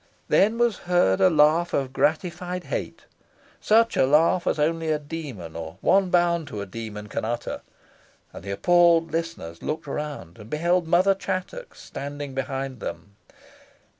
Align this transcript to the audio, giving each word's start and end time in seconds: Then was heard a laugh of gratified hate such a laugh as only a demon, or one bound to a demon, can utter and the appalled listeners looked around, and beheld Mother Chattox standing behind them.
Then 0.29 0.57
was 0.57 0.77
heard 0.89 1.21
a 1.21 1.29
laugh 1.29 1.75
of 1.75 1.93
gratified 1.93 2.63
hate 2.63 3.05
such 3.59 3.95
a 3.95 4.07
laugh 4.07 4.47
as 4.47 4.57
only 4.57 4.89
a 4.89 4.97
demon, 4.97 5.55
or 5.55 5.77
one 5.79 6.09
bound 6.09 6.47
to 6.47 6.59
a 6.59 6.65
demon, 6.65 7.05
can 7.07 7.23
utter 7.23 7.61
and 8.33 8.43
the 8.43 8.49
appalled 8.49 9.11
listeners 9.11 9.61
looked 9.61 9.87
around, 9.87 10.39
and 10.39 10.49
beheld 10.49 10.87
Mother 10.87 11.13
Chattox 11.13 11.79
standing 11.79 12.33
behind 12.33 12.79
them. 12.79 13.15